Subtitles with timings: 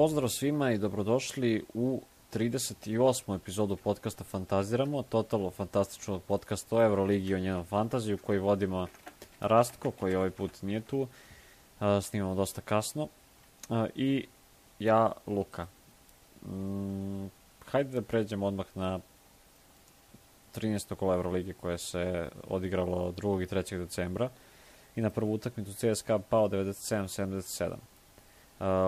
[0.00, 2.02] Pozdrav svima i dobrodošli u
[2.34, 3.36] 38.
[3.36, 8.86] epizodu podcasta Fantaziramo, totalno fantastičnog podcasta o Euroligi i o njenom fantaziju koji vodimo
[9.40, 11.06] Rastko, koji ovaj put nije tu,
[12.02, 13.08] snimamo dosta kasno,
[13.94, 14.26] i
[14.78, 15.66] ja, Luka.
[16.46, 17.26] Mm,
[17.66, 19.00] hajde da pređemo odmah na
[20.54, 20.94] 13.
[20.94, 23.42] kola Euroligije koje se odigralo 2.
[23.42, 23.78] i 3.
[23.78, 24.30] decembra
[24.96, 27.89] i na prvu utakmicu CSKA pao 97-77.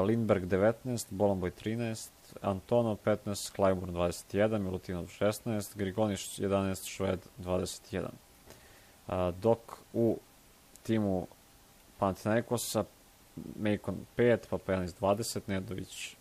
[0.06, 2.10] Lindberg 19, Bolomboy 13,
[2.42, 8.04] Antonov 15, Klajburn 21, Milutinov 16, Grigoniš 11, Šved 21.
[9.08, 10.18] Uh, dok u
[10.82, 11.26] timu
[11.98, 12.84] Panathinaikosa
[13.56, 16.16] Mekon 5, Papajanis 20, Nedović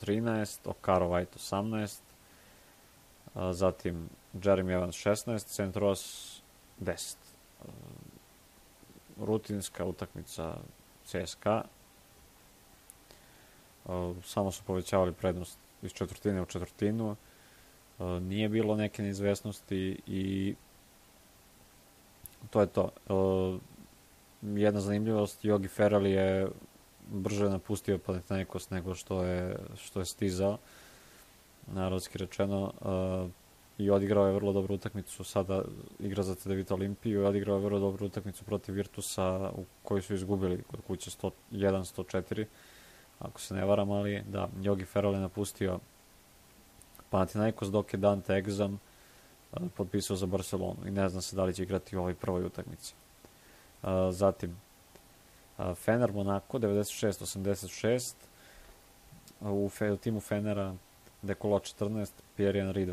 [0.00, 2.02] 13, Okaro White 18,
[3.34, 4.08] uh, zatim
[4.44, 6.42] Jeremy Evans 16, Centros
[6.80, 7.16] 10.
[7.60, 7.68] Uh,
[9.20, 10.56] rutinska utakmica
[11.04, 11.64] CSKA
[14.24, 17.16] samo su povećavali prednost iz četvrtine u četvrtinu,
[18.00, 20.54] nije bilo neke neizvesnosti i
[22.50, 22.90] to je to.
[24.42, 26.48] Jedna zanimljivost, Jogi Ferrell je
[27.08, 30.58] brže napustio Panathinaikos nego što je, što je stizao,
[31.66, 32.72] narodski rečeno,
[33.78, 35.62] i odigrao je vrlo dobru utakmicu, sada
[35.98, 40.14] igra za CDVita Olimpiju i odigrao je vrlo dobru utakmicu protiv Virtusa u kojoj su
[40.14, 42.44] izgubili kod kuće 101-104
[43.24, 45.78] ako se ne varam, ali da, Jogi Ferrell je napustio
[47.10, 48.76] Panathinaikos dok je Dante Exum
[49.76, 52.94] potpisao za Barcelonu i ne zna se da li će igrati u ovoj prvoj utakmici.
[54.10, 54.56] Zatim,
[55.74, 58.14] Fener Monaco 96-86
[59.40, 60.74] u, fe, u timu Fenera
[61.22, 62.86] Dekolo 14, Pierre Henry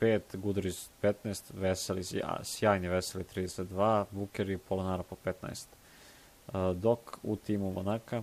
[0.00, 2.02] 25, Gudriz 15, Veseli,
[2.42, 5.66] sjajni Veseli 32, Buker i Polonara po 15.
[6.74, 8.22] Dok u timu Monaka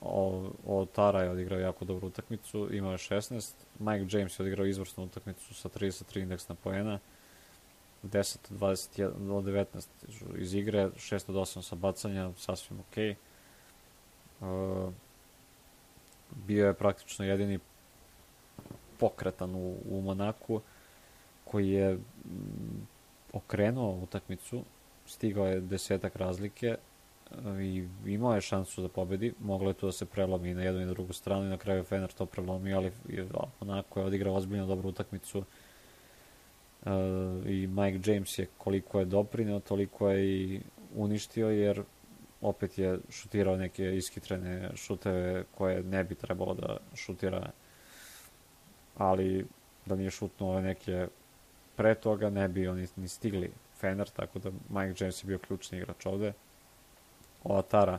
[0.00, 5.04] o, Tara je odigrao jako dobru utakmicu, imao je 16, Mike James je odigrao izvrsnu
[5.04, 6.98] utakmicu sa 33 indeksna poena,
[8.02, 9.86] 10 od 21 od 19
[10.38, 13.16] iz igre, 6 od 8 sa bacanja, sasvim ok.
[14.40, 14.92] Uh,
[16.46, 17.58] bio je praktično jedini
[18.98, 20.60] pokretan u, u Monaku
[21.44, 22.00] koji je mm,
[23.32, 24.64] okrenuo utakmicu,
[25.06, 26.76] stigao je desetak razlike,
[27.60, 30.84] i imao je šansu da pobedi, moglo je to da se prelomi na jednu i
[30.84, 32.92] na drugu stranu i na kraju Fener to prelomi, ali
[33.60, 36.92] onako je odigrao ozbiljno dobru utakmicu uh,
[37.46, 40.60] i Mike James je koliko je doprineo, toliko je i
[40.94, 41.82] uništio, jer
[42.40, 47.50] opet je šutirao neke iskitrene šuteve koje ne bi trebalo da šutira,
[48.96, 49.46] ali
[49.86, 51.08] da nije šutnuo neke
[51.76, 55.78] pre toga, ne bi oni ni stigli Fener, tako da Mike James je bio ključni
[55.78, 56.32] igrač ovde.
[57.48, 57.98] Oatara,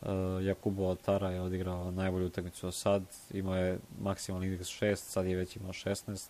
[0.00, 0.08] uh,
[0.42, 5.36] Jakubo Oatara je odigrao najbolju utakmicu do sad, imao je maksimalni indeks 6, sad je
[5.36, 6.28] već imao 16.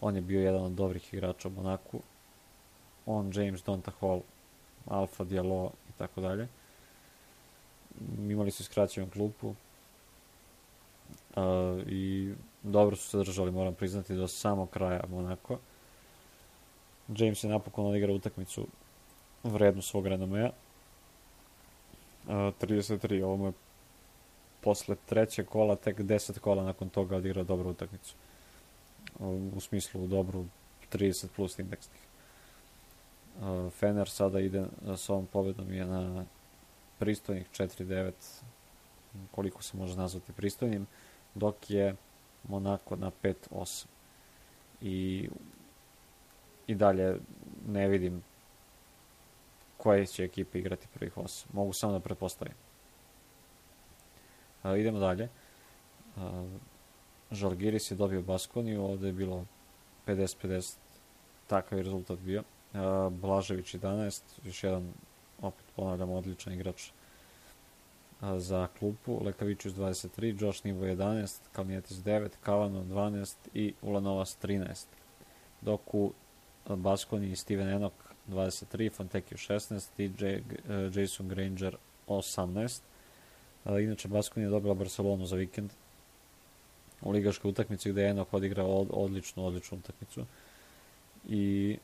[0.00, 2.00] On je bio jedan od dobrih igrača u Monaku.
[3.06, 4.20] On, James, Donta Hall,
[4.86, 6.48] Alfa, Diallo i tako dalje.
[8.18, 11.44] Imali su skraćenu klupu uh,
[11.86, 15.58] i dobro su se držali, moram priznati, do samog kraja Monako.
[17.08, 18.66] James je napokon odigrao utakmicu
[19.44, 20.50] vrednu svog renomea
[22.30, 23.52] 33, ovo mu je
[24.60, 28.14] posle trećeg kola, tek 10 kola nakon toga odigrao dobru utakmicu.
[29.54, 30.44] U smislu dobru
[30.92, 32.00] 30 plus indeksnih.
[33.70, 34.64] Fener sada ide
[34.96, 36.24] sa ovom pobedom je na
[36.98, 38.12] pristojnih 4-9,
[39.30, 40.86] koliko se može nazvati pristojnim,
[41.34, 41.96] dok je
[42.48, 43.86] Monako na 5-8.
[44.80, 45.28] I,
[46.66, 47.16] I dalje
[47.68, 48.22] ne vidim
[49.82, 51.44] koje će ekipe igrati prvih 8.
[51.52, 52.54] Mogu samo da pretpostavim.
[54.64, 55.28] Uh, idemo dalje.
[56.16, 56.22] Uh,
[57.30, 59.44] Žalgiris je dobio Baskoniju, ovde je bilo
[60.06, 60.76] 50-50,
[61.46, 62.42] takav je rezultat bio.
[62.72, 64.92] Uh, Blažević 11, još jedan,
[65.42, 69.24] opet ponavljam, odličan igrač uh, za klupu.
[69.24, 74.84] Lekavićus 23, Josh Nivo 11, Kalnijetis 9, Kavano 12 i Ulanovas 13.
[75.60, 76.12] Dok u
[76.68, 82.80] Baskoni Steven Enok 23, Fontekio 16, DJ, uh, Jason Granger 18.
[83.64, 85.70] Uh, inače, Baskoni je dobila Barcelonu za vikend
[87.02, 90.24] u ligaškoj utakmici gde je Enok odigrao od, odličnu, odličnu utakmicu.
[91.28, 91.76] I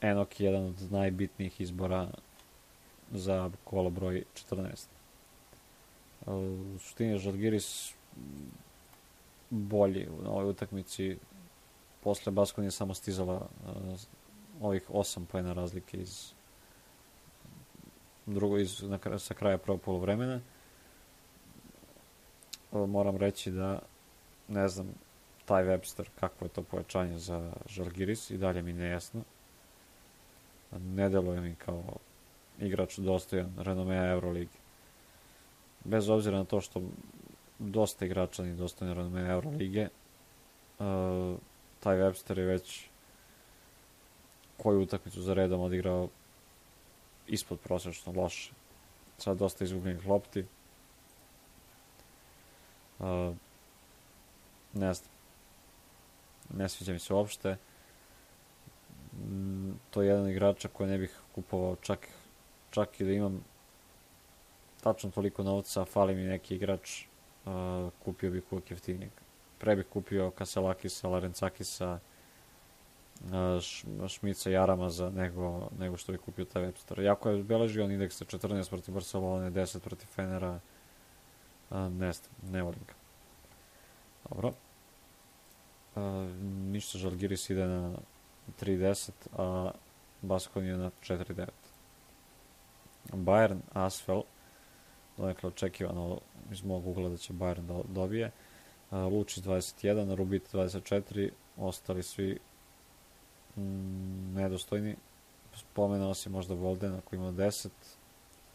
[0.00, 2.08] Enok je jedan od najbitnijih izbora
[3.12, 4.86] za kolo broj 14.
[6.26, 6.34] Uh,
[6.74, 7.92] u suštini Žalgiris
[9.50, 11.16] bolji u ovoj utakmici
[12.02, 14.00] posle Baskoni je samo stizala uh,
[14.60, 16.32] ovih 8 pojena razlike iz
[18.26, 20.40] drugo iz, na, sa kraja prvog polovremena
[22.72, 23.78] moram reći da,
[24.48, 24.94] ne znam,
[25.44, 29.22] taj Webster, kakvo je to pojačanje za Žalgiris i dalje mi nejasno.
[30.72, 31.82] Ne deluje mi kao
[32.58, 34.58] igrač dostojan renomea Euroligi.
[35.84, 36.82] Bez obzira na to što
[37.58, 39.88] dosta igrača ni dostojan renomea Eurolige,
[40.78, 41.38] uh,
[41.80, 42.88] taj Webster je već
[44.64, 46.08] koju utakmicu za redom odigrao
[47.26, 48.52] ispod prosečno loše.
[49.18, 50.44] Sad dosta izgubljenih lopti.
[52.98, 53.34] Uh,
[54.72, 55.10] ne znam.
[56.56, 57.56] Ne sviđa mi se uopšte.
[59.12, 62.08] Mm, to je jedan igrača koji ne bih kupovao čak,
[62.70, 63.44] čak i da imam
[64.80, 67.04] tačno toliko novca, fali mi neki igrač,
[67.44, 67.52] uh,
[68.04, 69.10] kupio bih uvijek jeftinijeg.
[69.58, 71.98] Pre bih kupio Kaselakisa, Larencakisa,
[74.08, 77.00] Šmica i Aramaza nego, nego što bi kupio taj Webster.
[77.00, 80.60] Jako je beležio on indeks 14 protiv Barcelone, 10 protiv Fenera.
[81.70, 82.12] Ne
[82.42, 82.94] ne volim ga.
[84.30, 84.52] Dobro.
[85.96, 87.94] A, ništa, Žalgiris ide na
[88.60, 89.70] 3.10, a
[90.22, 91.48] Baskon je na 4.9.
[93.12, 94.22] Bayern, Asfel,
[95.16, 96.20] donekle očekivano
[96.52, 98.30] iz mog ugla da će Bayern da dobije.
[98.90, 102.38] Lučić 21, Rubit 24, ostali svi
[104.34, 104.96] nedostojni.
[105.54, 107.68] Spomenuo si možda Volden ako ima 10.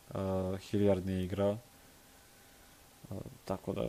[0.09, 1.57] Uh, Hilliard nije igrao.
[3.09, 3.87] Uh, tako da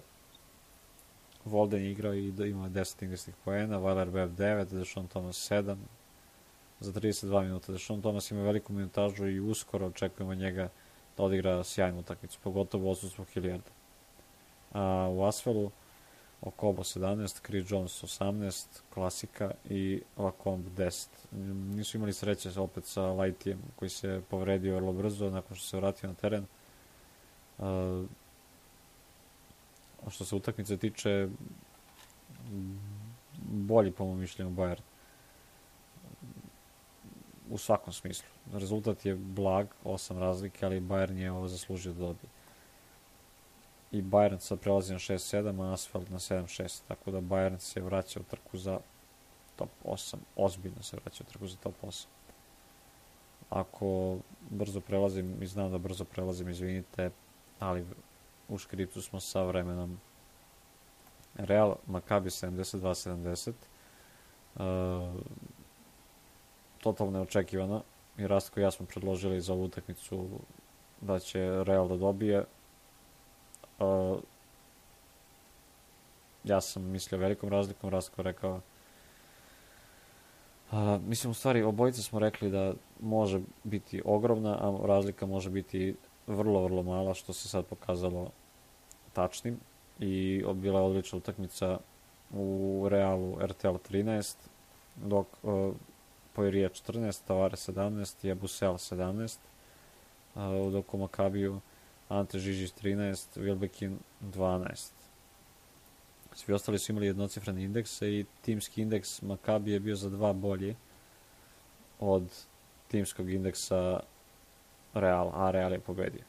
[1.44, 5.76] Volden je igrao i da ima 10 ingesnih poena, Weiler Webb 9, Dešon Thomas 7,
[6.80, 7.72] za 32 minuta.
[7.72, 10.68] Dešon Thomas ima veliku minutažu i uskoro očekujemo njega
[11.16, 13.70] da odigra sjajnu utakmicu, pogotovo u odsustvu Hilliarda.
[14.72, 15.70] A u Asfelu
[16.42, 21.08] Okobo 17, Chris Jones 18, klasika i Lacombe 10.
[21.74, 26.08] Nisu imali sreće opet sa Lightijem koji se povredio vrlo brzo nakon što se vratio
[26.08, 26.46] na teren.
[27.58, 28.04] A
[30.10, 31.28] što se utakmice tiče
[33.42, 34.80] bolji po mom mišljenju Bayern
[37.50, 38.28] u svakom smislu.
[38.52, 42.39] Rezultat je blag, 8 razlike, ali Bayern je ovo zaslužio da dobije
[43.92, 48.20] i Bayern sad prelazi na 6-7, a Asfalt na 7-6, tako da Bayern se vraća
[48.20, 48.78] u trku za
[49.56, 52.06] top 8, ozbiljno se vraća u trku za top 8.
[53.50, 54.18] Ako
[54.50, 57.10] brzo prelazim, i znam da brzo prelazim, izvinite,
[57.58, 57.86] ali
[58.48, 60.00] u škriptu smo sa vremenom
[61.34, 63.52] Real Maccabi 72-70,
[64.54, 64.62] uh,
[66.82, 67.82] totalno neočekivano,
[68.18, 70.28] i Rastko i ja smo predložili za ovu utakmicu
[71.00, 72.44] da će Real da dobije,
[73.80, 74.18] Uh,
[76.44, 78.60] ja sam mislio velikom razlikom, Rasko rekao
[80.72, 85.96] Uh, mislim, u stvari, obojice smo rekli da može biti ogromna, a razlika može biti
[86.26, 88.30] vrlo, vrlo mala, što se sad pokazalo
[89.12, 89.60] tačnim.
[89.98, 91.78] I bila je odlična utakmica
[92.32, 94.36] u Realu RTL 13,
[94.96, 95.74] dok uh,
[96.32, 99.38] Poirija 14, Tavare 17, Jebusel 17,
[100.34, 101.60] uh, dok u Makabiju
[102.10, 104.90] Ante Žižić 13, Wilbekin 12.
[106.34, 110.76] Svi ostali su imali jednocifrene indekse i timski indeks Makabi je bio za dva bolji
[112.00, 112.22] od
[112.88, 114.00] timskog indeksa
[114.94, 116.24] Real, a Real je pobedio.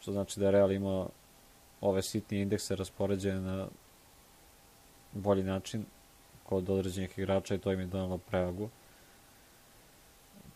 [0.00, 1.08] Što znači da je Real imao
[1.80, 3.66] ove sitnije indekse raspoređene na
[5.12, 5.84] bolji način
[6.44, 8.68] kod određenih igrača i to im je donalo prevagu.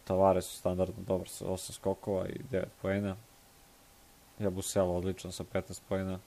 [0.04, 3.16] Tavares su standardno dobar sa 8 skokova i 9 poena.
[4.38, 6.18] Jabusela odličan sa 15 pojena.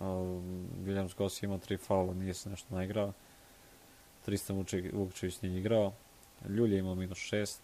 [0.00, 3.12] Um, Williams Goss ima tri faula, nije se nešto naigrao.
[4.24, 5.92] Tristan Vukčević nije igrao.
[6.48, 7.58] Ljulje ima minus 6.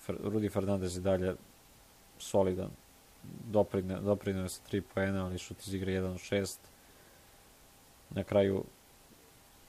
[0.00, 1.34] Fer, Rudi Fernandez je dalje
[2.18, 2.70] solidan.
[4.00, 6.56] Doprinio je sa 3 poena, ali šut iz igre 1 od 6.
[8.10, 8.64] Na kraju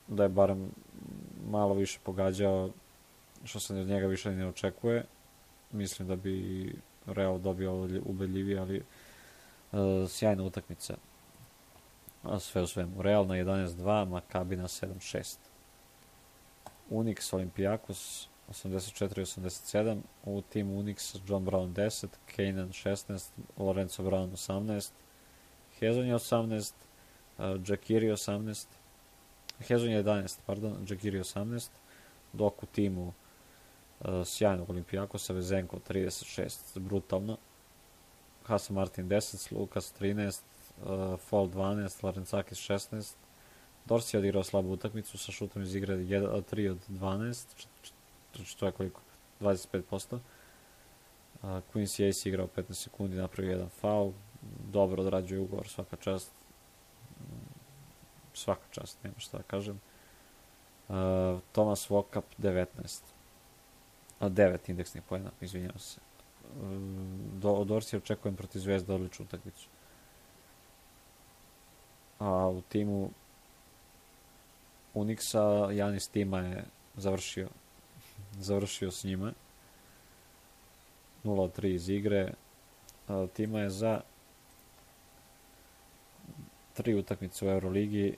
[0.07, 0.71] da je barem
[1.49, 2.69] malo više pogađao,
[3.43, 5.05] što se od njega više ne očekuje.
[5.71, 6.73] Mislim da bi
[7.13, 8.83] Real dobio ubedljivije, ali
[9.71, 10.97] uh, sjajna utakmica.
[12.23, 13.01] A sve u svemu.
[13.01, 15.37] Real na 11-2, Maccabi na 7-6.
[16.89, 24.91] Unix Olympiakos 84-87, u timu Unix John Brown 10, Kanan 16, Lorenzo Brown 18,
[25.79, 26.75] Hezon je 18,
[27.37, 28.67] uh, Jakiri 18,
[29.59, 31.69] Hezon je 11, pardon, Jakiri 18,
[32.33, 33.13] dok u timu
[34.25, 37.37] sjajnog Olimpijakosa, Vezenko 36, brutalno.
[38.43, 40.41] Hasan Martin 10, Lukas 13,
[40.83, 43.13] uh, Fall 12, Larencakis 16.
[43.85, 47.45] Dorsi je odigrao slabu utakmicu sa šutom iz igre 1, 3 od 12,
[48.45, 49.01] što je koliko?
[49.39, 50.13] 25%.
[50.13, 50.19] Uh,
[51.73, 54.11] Quincy Ace igrao 15 sekundi, napravio jedan faul,
[54.71, 56.31] dobro odrađuje ugovor, svaka čast.
[58.33, 59.81] Svaka čast, nema šta da kažem.
[61.51, 63.01] Thomas Walkup 19.
[64.21, 65.99] A 9 indeksnih pojena, izvinjavam se.
[65.99, 66.67] Uh,
[67.41, 69.67] do, od Orsi očekujem protiv Zvezda odličnu utakmicu.
[72.19, 73.09] A u timu
[74.93, 76.63] Unixa Janis Tima je
[76.95, 77.47] završio
[78.39, 79.33] završio s njima
[81.23, 82.33] 0-3 iz igre
[83.07, 84.01] a, Tima je za
[86.73, 88.17] tri utakmice u Euroligi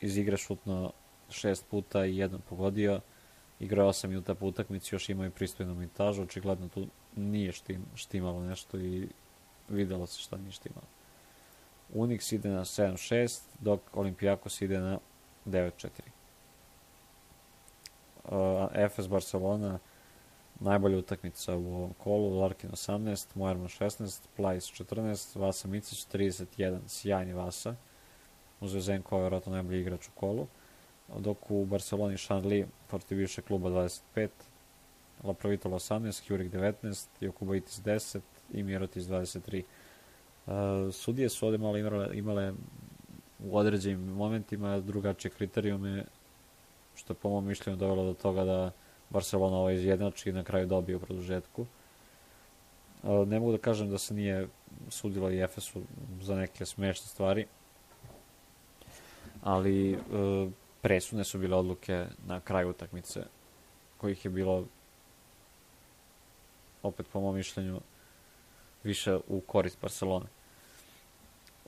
[0.00, 0.92] iz igre šutno
[1.30, 3.00] šest puta i jednom pogodio
[3.60, 6.86] igrao sam minuta po utakmici još imao i pristojnu mintažu očigledno tu
[7.16, 9.08] nije štim, štimalo nešto i
[9.68, 10.86] videlo se šta nije štimalo.
[11.94, 14.98] Unix ide na 7-6 dok Olimpijakos ide na
[15.46, 15.88] 9-4.
[18.24, 19.78] Uh, FS Barcelona
[20.60, 27.32] najbolja utakmica u ovom kolu, Larkin 18, Mojerman 16, Plajs 14, Vasa Micić 31, sjajni
[27.32, 27.74] Vasa,
[28.60, 30.46] uz Zenko je vjerojatno najbolji igrač u kolu,
[31.18, 34.28] dok u Barceloni Šanli protiv više kluba 25,
[35.24, 38.20] Laprovitolo 18, Hjurik 19, Jokubaitis 10
[38.52, 39.62] i Mirotis 23.
[40.46, 40.52] Uh,
[40.94, 42.52] sudije su ovde malo imale, imale
[43.38, 46.04] u određenim momentima drugačije kriterijume,
[46.94, 48.70] što je po mom mišljenju dovelo do toga da
[49.10, 51.66] Barcelona ovo izjednači i na kraju dobije u produžetku.
[53.02, 54.48] Ne mogu da kažem da se nije
[54.88, 55.82] sudilo i Efesu
[56.22, 57.46] za neke smešne stvari,
[59.42, 59.96] ali e,
[60.82, 63.24] presudne su bile odluke na kraju utakmice,
[63.96, 64.64] kojih je bilo
[66.82, 67.80] opet po mom mišljenju
[68.84, 70.26] više u korist Barcelone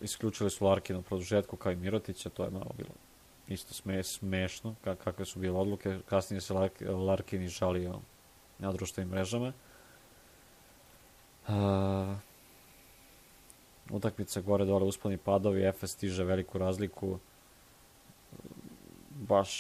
[0.01, 2.91] isključili su Larkina u produžetku kao i Mirotića, to je malo bilo
[3.49, 4.75] isto sme, smešno,
[5.05, 5.99] kakve su bile odluke.
[6.07, 6.55] Kasnije se
[6.89, 8.01] Larkin i žalio
[8.59, 9.53] na društvenim mrežama.
[11.49, 11.55] Uh,
[13.91, 17.19] utakmica gore dole uspani padovi, Efes stiže veliku razliku.
[19.29, 19.53] Baš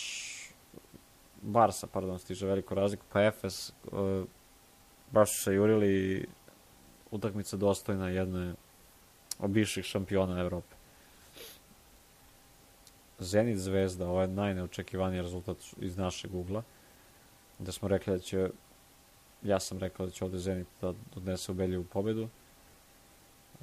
[1.43, 4.25] Barsa, pardon, stiže veliku razliku, pa Efes uh,
[5.11, 6.27] baš su se jurili
[7.11, 8.55] utakmica dostojna jedne
[9.47, 10.77] bivših šampiona Evrope.
[13.19, 16.63] Zenit Zvezda, ovo je najneočekivaniji rezultat iz našeg ugla,
[17.59, 18.51] da smo rekli da će,
[19.43, 22.29] ja sam rekao da će ovde Zenit da odnese ubedljivu pobedu,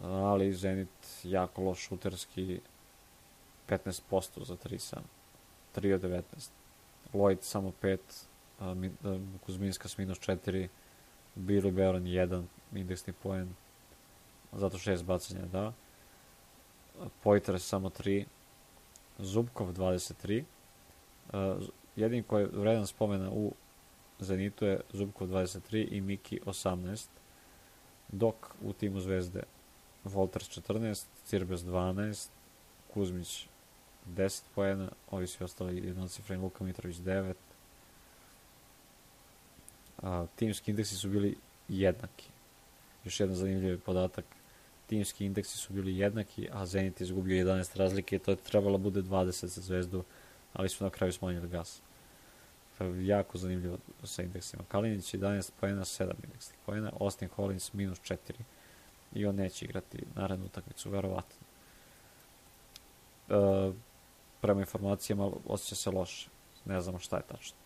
[0.01, 0.89] ali Zenit
[1.23, 2.59] jako loš šuterski,
[3.69, 5.03] 15% za 3 sam,
[5.75, 6.21] 3 od 19.
[7.13, 7.97] Lloyd samo 5,
[9.45, 10.67] Kuzminska s minus 4,
[11.35, 13.55] Billy Baron 1, indeksni poen,
[14.53, 15.73] zato šest bacanja da.
[17.23, 18.25] Poitre samo 3,
[19.19, 20.43] Zubkov 23.
[21.33, 21.63] Uh,
[21.95, 23.53] jedin koji je vredan spomena u
[24.19, 27.07] Zenitu je Zubkov 23 i Miki 18,
[28.07, 29.43] dok u timu Zvezde
[30.03, 32.29] Volters 14, Cirbes 12,
[32.93, 33.47] Kuzmić
[34.07, 37.33] 10 poena, ovi svi ostali jednocifreni Luka Mitrović 9.
[40.01, 41.35] A, timski indeksi su bili
[41.67, 42.29] jednaki.
[43.03, 44.25] Još jedan zanimljiv podatak,
[44.87, 49.45] timski indeksi su bili jednaki, a Zenit izgubio 11 razlike, to je trebalo bude 20
[49.45, 50.03] za Zvezdu,
[50.53, 51.81] ali su na kraju smanjili gas.
[53.01, 54.63] Jako zanimljivo sa indeksima.
[54.67, 58.17] Kalinić 11 pojena, 7 indeksnih pojena, Austin Collins minus 4
[59.13, 61.45] i on neće igrati narednu utakmicu, verovatno.
[63.29, 63.71] E,
[64.45, 66.29] prema informacijama osjeća se loše,
[66.65, 67.57] ne znamo šta je tačno.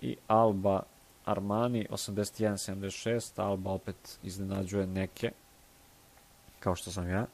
[0.00, 0.82] I Alba
[1.24, 5.30] Armani 81-76, Alba opet iznenađuje neke,
[6.60, 7.26] kao što sam ja.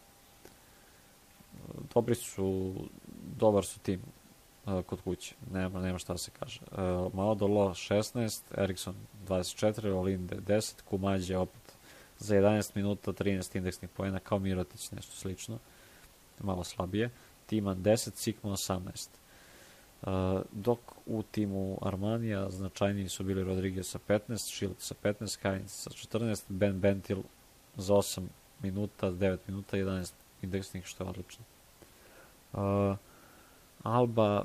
[1.94, 2.74] Dobri su,
[3.36, 4.00] dobar su tim
[4.66, 6.60] uh, kod kuće, nema, nema šta da se kaže.
[7.12, 8.94] Malodolo 16, Eriksson
[9.28, 11.72] 24, Olinde 10, Kumađe opet
[12.18, 15.58] za 11 minuta 13 indeksnih pojena, kao Mirotić, nešto slično,
[16.40, 17.10] malo slabije.
[17.48, 19.08] Timan 10, Sikmo 18.
[20.02, 20.10] Uh,
[20.52, 25.90] dok u timu Armanija značajniji su bili Rodriguez sa 15, Šilt sa 15, Kainz sa
[25.90, 27.18] 14, Ben Bentil
[27.76, 28.22] za 8
[28.62, 30.12] minuta, 9 minuta, 11
[30.42, 31.44] indeksnih, što je odlično.
[32.52, 32.96] Uh,
[33.82, 34.44] Alba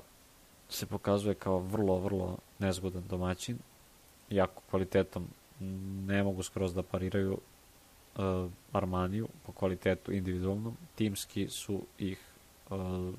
[0.70, 3.58] se pokazuje kao vrlo, vrlo nezgodan domaćin,
[4.30, 5.28] jako kvalitetom
[6.08, 7.38] ne mogu skroz da pariraju
[8.18, 12.33] uh, Armaniju po kvalitetu individualnom, timski su ih
[12.76, 13.14] uh,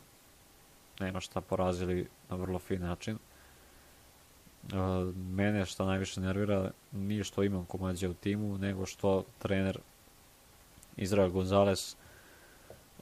[1.01, 3.19] nema šta porazili na vrlo fin način.
[4.65, 9.79] Uh, mene što najviše nervira nije što imam komađe u timu, nego što trener
[10.97, 11.97] Izrael Gonzalez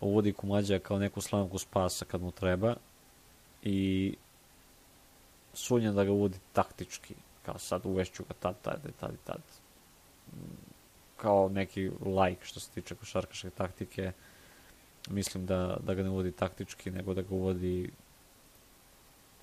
[0.01, 2.75] uvodi Kumađa kao neku slamku spasa kad mu treba
[3.63, 4.15] i
[5.55, 9.41] sunja da ga uvodi taktički kao sad uvešću ga tad, tad, tad, tad
[11.23, 14.13] kao neki like što se tiče košarkaške taktike.
[15.11, 17.91] Mislim da, da ga ne uvodi taktički, nego da ga uvodi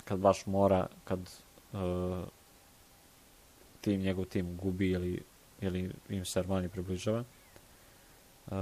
[0.04, 1.20] kad baš mora, kad
[1.72, 1.80] uh,
[3.80, 5.22] tim, njegov tim gubi ili,
[5.60, 7.24] ili im se Armani približava.
[8.46, 8.54] Uh,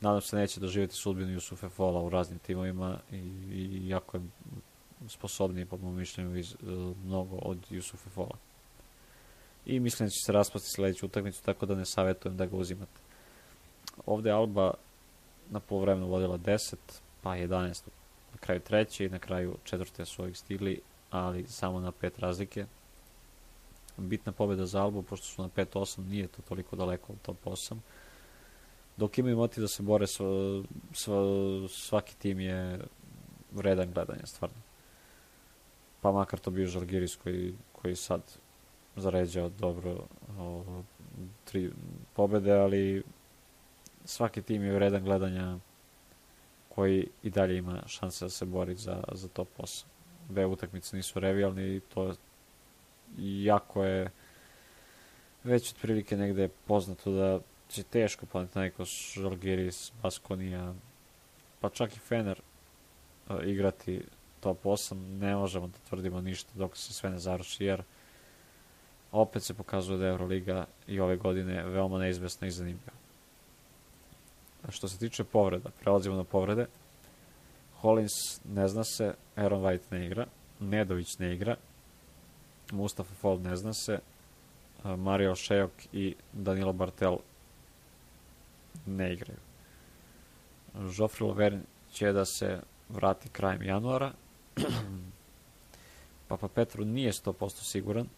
[0.00, 3.16] nadam se neće doživjeti sudbinu Jusufe Fola u raznim timovima i,
[3.52, 4.22] i jako je
[5.08, 8.36] sposobniji po mojom mišljenju iz, uh, mnogo od Jusufe Fola.
[9.66, 13.00] I mislim da će se raspasti sledeću utakmicu, tako da ne savjetujem da ga uzimate.
[14.06, 14.74] Ovde Alba
[15.50, 16.74] na polovremenu vodila 10,
[17.22, 17.82] pa 11
[18.32, 20.80] na kraju treće i na kraju četvrte su ovih stigli,
[21.10, 22.66] ali samo na pet razlike.
[23.96, 27.76] Bitna pobjeda za Albu, pošto su na 5-8, nije to toliko daleko od top 8.
[28.96, 30.26] Dok imaju motiv da se bore, sva,
[30.92, 31.22] sva,
[31.68, 32.80] svaki tim je
[33.52, 34.56] vredan gledanja, stvarno.
[36.00, 38.22] Pa makar to bio Žalgiris koji, koji sad
[38.96, 40.06] zaređao dobro
[40.38, 40.62] o,
[41.44, 41.70] tri
[42.14, 43.02] pobede, ali
[44.04, 45.58] svaki tim je vredan gledanja
[46.68, 49.84] koji i dalje ima šanse da se bori za, za top 8.
[50.28, 52.14] Dve utakmice nisu revijalni i to
[53.18, 54.10] jako je
[55.44, 60.74] već otprilike negde poznato da će teško Panathinaikos, Žalgiris, Baskonija,
[61.60, 62.40] pa čak i Fener
[63.28, 64.02] uh, igrati
[64.40, 64.94] top 8.
[65.20, 67.82] Ne možemo da tvrdimo ništa dok se sve ne završi, jer
[69.12, 72.99] opet se pokazuje da je Euroliga i ove godine veoma neizvesna i zanimljiva.
[74.68, 76.66] Što se tiče povreda, prelazimo na povrede.
[77.80, 80.26] Hollins ne zna se, Aaron White ne igra,
[80.60, 81.56] Nedović ne igra,
[82.72, 83.98] Mustafa Fall ne zna se,
[84.84, 87.16] Mario Šejok i Danilo Bartel
[88.86, 89.38] ne igraju.
[90.74, 91.62] Joffrey Laverne
[91.92, 94.12] će da se vrati krajem januara.
[96.28, 98.08] Papa Petru nije 100% siguran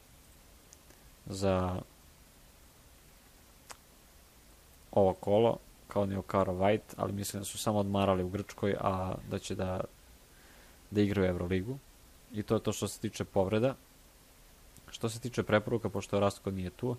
[1.26, 1.80] za
[4.92, 5.58] ovo kolo
[5.92, 9.54] kao ni Okaro White, ali mislim da su samo odmarali u Grčkoj, a da će
[9.54, 9.80] da,
[10.90, 11.78] da igraju Euroligu.
[12.32, 13.74] I to je to što se tiče povreda.
[14.90, 16.96] Što se tiče preporuka, pošto Rastko nije tu,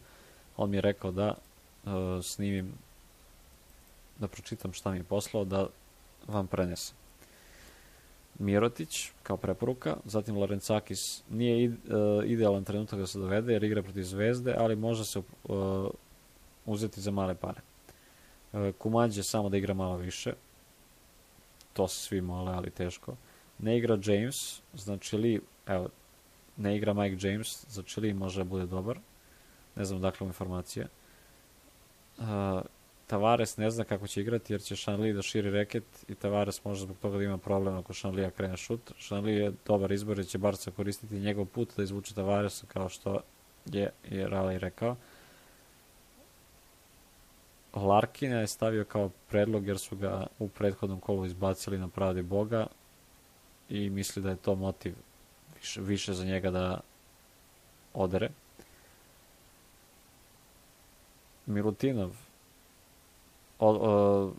[0.58, 1.92] on mi je rekao da uh,
[2.24, 2.74] snimim,
[4.20, 5.68] da pročitam šta mi je poslao, da
[6.28, 6.96] vam prenesem.
[8.40, 13.84] Mirotić kao preporuka, zatim Lorencakis nije ide, uh, idealan trenutak da se dovede jer igra
[13.84, 15.26] protiv Zvezde, ali može se uh,
[16.66, 17.73] uzeti za male pare.
[18.54, 20.34] E, Kumađe samo da igra malo više.
[21.74, 23.16] To se svi mole, ali teško.
[23.60, 25.90] Ne igra James, znači li, evo,
[26.58, 29.00] ne igra Mike James, znači li može da bude dobar.
[29.76, 30.88] Ne znam dakle informacija.
[32.18, 32.26] Uh,
[33.08, 36.82] Tavares ne zna kako će igrati jer će Shanli da širi reket i Tavares može
[36.82, 38.92] zbog toga da ima problem ako Shanlija krene šut.
[39.00, 43.20] Shanli je dobar izbor jer će Barca koristiti njegov put da izvuče Tavaresa kao što
[43.66, 44.96] je i Raleigh rekao.
[47.74, 52.68] Larkina je stavio kao predlog jer su ga u prethodnom kolu izbacili na pravdi Boga
[53.70, 54.96] i misli da je to motiv
[55.56, 56.80] više, više za njega da
[57.94, 58.30] odere.
[61.46, 62.16] Milutinov
[63.60, 64.34] od, od,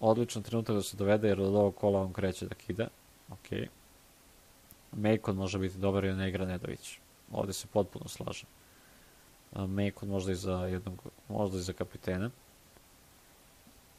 [0.00, 2.88] odličan trenutak da se dovede jer od ovog kola on kreće da kida.
[3.30, 3.68] Ok.
[4.92, 6.98] Mejkon može biti dobar i ne igra Nedović.
[7.32, 8.48] Ovde se potpuno slažem.
[9.54, 12.30] Mejkon možda i za jednog, možda i za kapitena.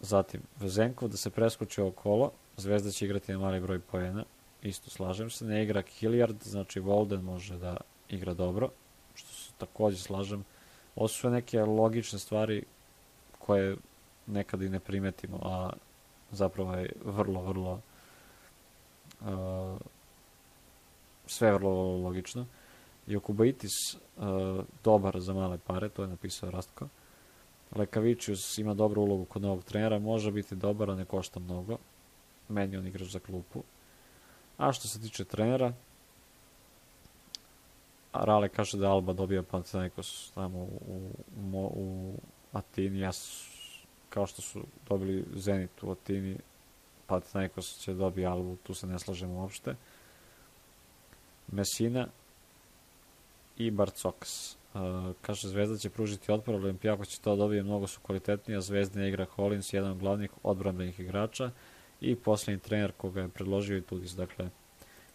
[0.02, 4.24] Zatim, Vezenkov da se preskoči ovo kolo, Zvezda će igrati na mali broj poena,
[4.62, 7.78] isto slažem se, ne igra Hilliard, znači Volden može da
[8.10, 8.70] igra dobro,
[9.16, 10.46] što se takođe slažem.
[10.96, 12.64] Ovo su neke logične stvari
[13.40, 13.78] koje
[14.28, 15.70] nekad i ne primetimo, a
[16.32, 17.82] zapravo je vrlo, vrlo
[19.22, 19.78] uh,
[21.28, 22.46] sve vrlo, vrlo logično.
[23.10, 26.88] Jokubaitis uh, dobar za male pare, to je napisao Rastko.
[27.76, 31.78] Lekavičius ima dobru ulogu kod novog trenera, može biti dobar, a ne košta mnogo.
[32.50, 33.64] Meni on igrač za klupu.
[34.58, 35.74] A što se tiče trenera,
[38.14, 41.12] Rale kaže da Alba dobija Panathinaikos tamo u,
[41.54, 42.14] u, u
[42.54, 43.12] Atini, ja
[44.10, 46.38] kao što su dobili Zenit u Atini,
[47.08, 49.76] Panathinaikos će dobiti Albu, tu se ne slažemo uopšte.
[51.52, 52.08] Mesina,
[53.60, 54.58] i Barcokas.
[54.74, 58.62] Uh, kaže, Zvezda će pružiti otpor, Olimpijako će to dobije, mnogo su kvalitetnija.
[58.62, 61.52] Zvezdina igra Hollins, jedan od glavnih odbranbenih igrača
[62.02, 64.12] i poslednji trener koga je predložio i Tudis.
[64.12, 64.50] Dakle,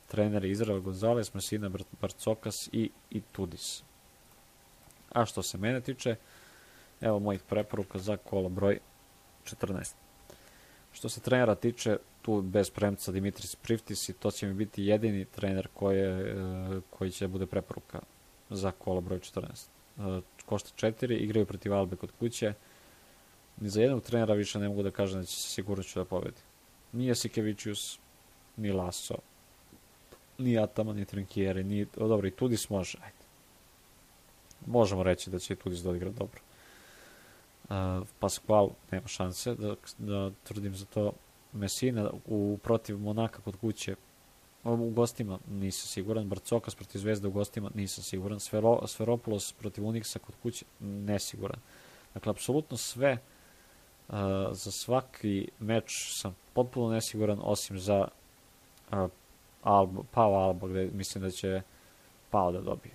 [0.06, 3.82] trener Izrael Gonzalez, Masina Barcokas i, i Tudis.
[5.12, 6.16] A što se mene tiče,
[7.00, 8.78] evo mojih preporuka za kolo broj
[9.44, 9.94] 14.
[10.92, 15.24] Što se trenera tiče, tu bez premca Dimitris Priftis i to će mi biti jedini
[15.24, 16.36] trener koje,
[16.90, 18.00] koji će da bude preporuka
[18.50, 19.68] za kola broj 14.
[19.96, 22.52] uh, košta 4, igraju protiv Albe kod kuće.
[23.60, 26.40] Ni za jednog trenera više ne mogu da kažem da će se sigurnoću da pobedi.
[26.92, 27.98] Ni Jasikevičius,
[28.56, 29.14] ni Laso,
[30.38, 33.24] ni Atama, ni Trinkieri, ni, o, dobro, i Tudis može, ajde.
[34.66, 36.40] Možemo reći da će i Tudis da odigra dobro.
[37.64, 41.12] Uh, Pasqual nema šanse da, da tvrdim za to.
[41.52, 43.94] Messina u protiv Monaka kod kuće
[44.64, 50.18] u gostima nisam siguran, Barcokas protiv Zvezde u gostima nisam siguran, Sfero, Sferopoulos protiv Unixa
[50.18, 51.60] kod kuće nesiguran.
[52.14, 53.12] Dakle, apsolutno sve
[54.08, 54.14] uh,
[54.50, 55.84] za svaki meč
[56.20, 58.08] sam potpuno nesiguran, osim za
[58.92, 59.10] uh,
[59.62, 61.62] Alba, Pao Alba, gde mislim da će
[62.30, 62.94] Pao da dobije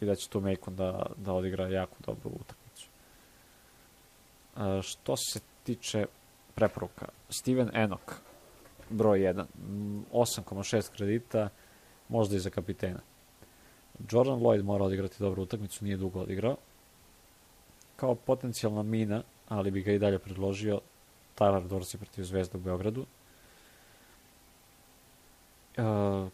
[0.00, 2.88] i da će tu Mekon da, da odigra jako dobru utakmicu.
[4.56, 6.06] Uh, što se tiče
[6.54, 8.14] preporuka, Steven Enoch,
[8.94, 9.44] broj 1.
[10.12, 11.48] 8,6 kredita,
[12.08, 13.00] možda i za kapitena.
[14.10, 16.56] Jordan Lloyd mora odigrati dobru utakmicu, nije dugo odigrao.
[17.96, 20.80] Kao potencijalna mina, ali bi ga i dalje predložio,
[21.38, 23.06] Tyler Dorsey protiv Zvezda u Beogradu.
[25.78, 26.28] Uh,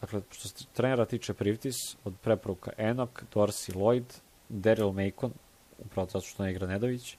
[0.00, 4.04] dakle, što se trenera tiče Privtis, od preporuka Enoch, Dorsey, Lloyd,
[4.48, 5.32] Daryl Macon,
[5.78, 7.16] upravo zato što ne igra Nedović.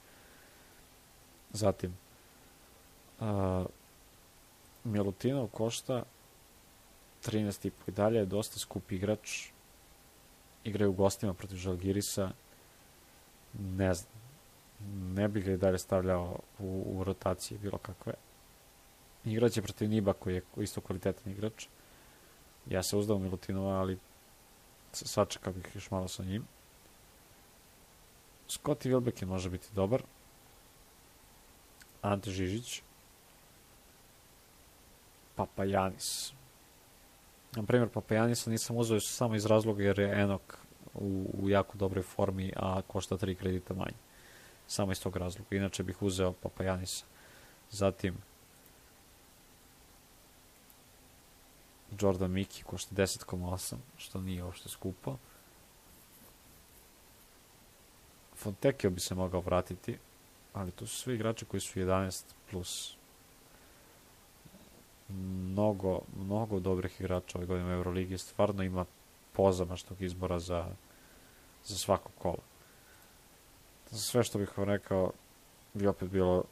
[1.53, 1.97] Zatim,
[3.19, 3.65] uh,
[4.83, 6.03] Milutinov košta
[7.25, 9.49] 13,5 i dalje je dosta skup igrač.
[10.63, 12.31] Igraju u gostima protiv Žalgirisa.
[13.53, 14.13] Ne znam.
[15.15, 18.13] Ne bih ga i dalje stavljao u, u rotaciji bilo kakve.
[19.25, 21.67] Igraće protiv Niba koji je isto kvalitetan igrač.
[22.65, 23.99] Ja se uzdao Milutinova, ali
[24.91, 26.45] sačekao bih još malo sa njim.
[28.47, 30.03] Scotty Wilbekin može biti dobar.
[32.01, 32.81] Ante Žižić
[35.37, 36.33] Papajanis.
[37.55, 40.57] Na primjer, Papajanisa nisam uzeo samo iz razloga jer je Enok
[40.93, 43.97] u, u jako dobroj formi, a košta 3 kredita manje.
[44.67, 45.55] Samo iz tog razloga.
[45.55, 47.05] Inače bih uzeo Papajanisa.
[47.71, 48.17] Zatim,
[51.99, 55.17] Jordan Miki košta 10,8, što nije uopšte skupo.
[58.35, 59.97] Fontekio bi se mogao vratiti,
[60.53, 62.96] ali to su svi igrači koji su 11 plus
[65.09, 68.17] mnogo, mnogo dobrih igrača ove godine u Euroligi.
[68.17, 68.85] Stvarno ima
[69.33, 70.65] pozamašnog izbora za,
[71.65, 72.43] za svako kolo.
[73.89, 75.11] Za sve što bih vam rekao
[75.73, 76.43] bi opet bilo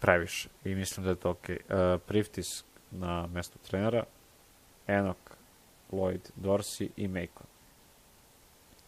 [0.00, 1.48] previše i mislim da je to ok.
[1.48, 4.04] Uh, Priftis na mestu trenera,
[4.86, 5.16] Enok,
[5.92, 7.46] Lloyd, Dorsey i Macon.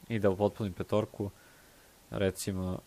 [0.09, 1.31] I da u potpunim petorku
[2.11, 2.79] recimo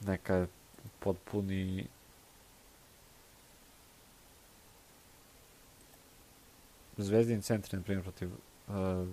[0.00, 0.46] neka
[1.00, 1.86] potpuni
[6.98, 8.30] Zvezdin centri, na primjer, protiv
[8.68, 9.08] uh,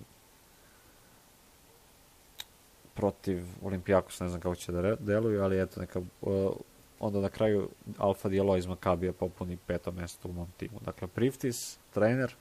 [2.95, 6.52] protiv Olimpijakos, ne znam kako će da deluju, ali eto, neka, uh,
[7.00, 10.80] onda na kraju Alfa Dijelo iz Makabija popuni peto mesto u mom timu.
[10.86, 12.36] Dakle, Priftis, trener,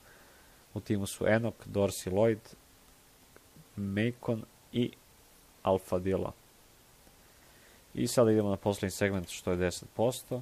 [0.75, 2.55] u timu su Enok, Dorsey, Lloyd,
[3.77, 4.93] Macon i
[5.63, 6.33] Alfa Dijelo.
[7.95, 10.41] I sada idemo na poslednji segment, što je 10%.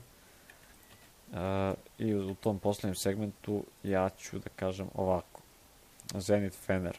[1.98, 5.40] I u tom poslednjem segmentu ja ću da kažem ovako.
[6.14, 6.98] Zenit Fener.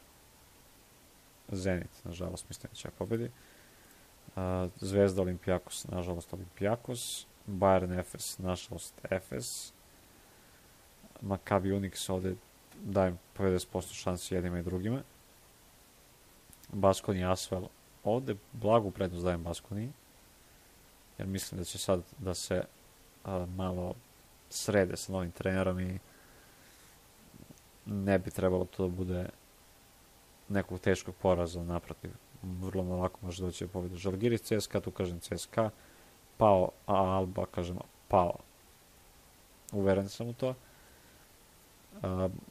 [1.52, 3.32] Zenit, nažalost, mislim da će pobedi.
[4.36, 4.42] Uh,
[4.80, 7.26] Zvezda Olimpijakos, nažalost Olimpijakos.
[7.48, 9.74] Bayern Efes, nažalost Efes.
[11.22, 12.36] Maccabi Unix ovde
[12.82, 15.02] dajem 50% šansi jednima i drugima.
[16.70, 17.68] Baskoni Asvel,
[18.04, 19.92] ovde blagu prednost dajem Baskoni,
[21.18, 22.64] jer mislim da će sad da se
[23.56, 23.96] malo
[24.54, 26.00] srede sa novim trenerom i
[27.86, 29.30] ne bi trebalo to da bude
[30.50, 32.12] nekog teškog poraza naprotiv.
[32.44, 35.70] Vrlo lako može doći da pobeda Žalgiris CSKA, tu kažem CSKA,
[36.38, 38.36] pao, a Alba kažem pao.
[39.72, 40.56] Uveren sam u to.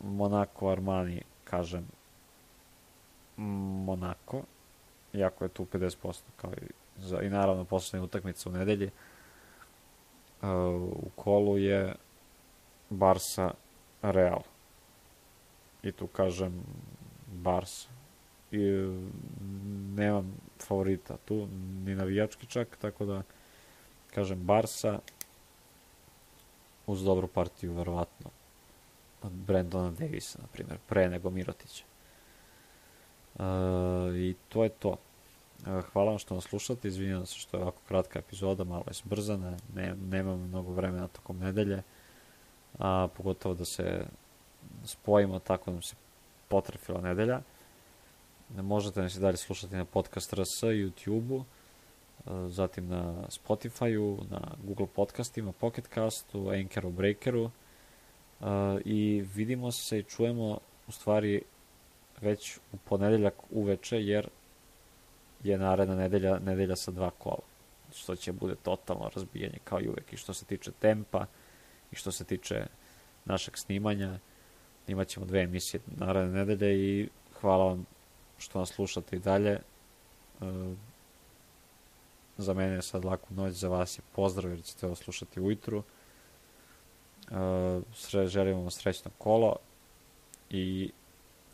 [0.02, 1.86] Monako Armani kažem
[3.36, 4.42] Monako,
[5.12, 6.66] iako je tu 50% kao i,
[6.98, 8.86] za, i naravno poslednja utakmica u nedelji.
[8.86, 8.92] Uh,
[10.42, 11.94] u kolu je
[12.90, 13.50] Barsa
[14.02, 14.42] Real.
[15.82, 16.62] I tu kažem
[17.26, 17.88] Barsa.
[18.50, 18.58] I
[19.94, 21.48] nemam favorita tu,
[21.84, 23.22] ni navijački čak, tako da
[24.14, 24.98] kažem Barsa
[26.86, 28.30] uz dobru partiju, verovatno.
[29.22, 31.84] Od Brandona Davisa, na primjer, pre nego Mirotića.
[33.34, 33.42] Uh,
[34.16, 34.96] I to je to.
[35.64, 39.56] Hvala vam što nas slušate, izvinjam se što je ovako kratka epizoda, malo je zbrzana,
[39.74, 41.82] ne, nemam mnogo vremena tokom nedelje,
[42.78, 44.06] a pogotovo da se
[44.84, 45.96] spojimo tako da se
[46.48, 47.40] potrefila nedelja.
[48.56, 51.44] Možete nas i dalje slušati na podcast RS, YouTube-u,
[52.48, 57.50] zatim na Spotify-u, na Google podcastima, Pocket Castu, Anchoru, Breakeru
[58.84, 61.42] i vidimo se i čujemo u stvari
[62.20, 64.28] već u ponedeljak uveče jer
[65.44, 67.52] je naredna nedelja, nedelja sa dva kola
[67.94, 70.12] što će bude totalno razbijanje kao i uvek.
[70.12, 71.26] I što se tiče tempa
[71.92, 72.66] i što se tiče
[73.24, 74.18] našeg snimanja
[74.86, 77.08] imaćemo dve emisije naredne nedelje i
[77.40, 77.86] hvala vam
[78.38, 79.50] što nas slušate i dalje.
[79.50, 79.60] E,
[82.38, 85.82] za mene je sad laku noć, za vas je pozdrav jer ćete ovo slušati ujutru.
[87.30, 87.34] E,
[87.94, 89.56] Sre, želim vam srećno kolo
[90.50, 90.90] i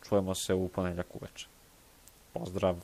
[0.09, 1.47] čujemo se u ponedljak uveče.
[2.33, 2.75] Pozdrav